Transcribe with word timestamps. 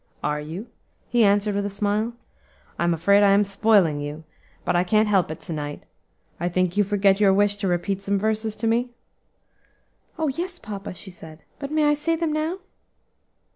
"Are 0.23 0.41
you?" 0.41 0.65
he 1.09 1.23
answered 1.23 1.53
with 1.53 1.63
a 1.67 1.69
smile. 1.69 2.13
"I'm 2.79 2.91
afraid 2.91 3.21
I 3.21 3.33
am 3.33 3.43
spoiling 3.43 4.01
you; 4.01 4.23
but 4.65 4.75
I 4.75 4.83
can't 4.83 5.07
help 5.07 5.29
it 5.29 5.39
to 5.41 5.53
night. 5.53 5.83
I 6.39 6.49
think 6.49 6.75
you 6.75 6.83
forget 6.83 7.19
your 7.19 7.31
wish 7.31 7.57
to 7.57 7.67
repeat 7.67 8.01
some 8.01 8.17
verses 8.17 8.55
to 8.55 8.65
me?" 8.67 8.89
"Oh! 10.17 10.27
yes, 10.29 10.57
papa!" 10.57 10.95
she 10.95 11.11
said, 11.11 11.43
"but 11.59 11.69
may 11.69 11.83
I 11.83 11.93
say 11.93 12.15
them 12.15 12.33
now?" 12.33 12.57